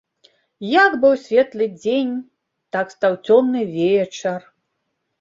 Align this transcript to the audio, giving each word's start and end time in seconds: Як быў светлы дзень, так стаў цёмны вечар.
Як 0.67 0.95
быў 1.03 1.13
светлы 1.25 1.69
дзень, 1.83 2.15
так 2.79 2.85
стаў 2.97 3.13
цёмны 3.31 3.61
вечар. 3.79 4.53